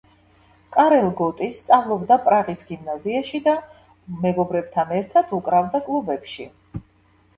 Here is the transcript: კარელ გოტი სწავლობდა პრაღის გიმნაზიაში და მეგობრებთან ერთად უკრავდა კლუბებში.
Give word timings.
კარელ 0.75 1.09
გოტი 1.19 1.49
სწავლობდა 1.57 2.17
პრაღის 2.23 2.65
გიმნაზიაში 2.69 3.43
და 3.51 3.55
მეგობრებთან 4.27 4.97
ერთად 5.01 5.37
უკრავდა 5.41 5.83
კლუბებში. 5.91 6.49